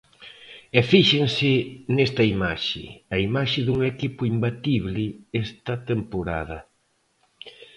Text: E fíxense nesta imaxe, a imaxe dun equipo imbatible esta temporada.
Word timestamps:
E 0.79 0.81
fíxense 0.91 1.51
nesta 1.95 2.23
imaxe, 2.35 2.85
a 3.15 3.17
imaxe 3.27 3.59
dun 3.67 3.79
equipo 3.93 4.21
imbatible 4.33 5.05
esta 5.43 5.73
temporada. 5.89 6.59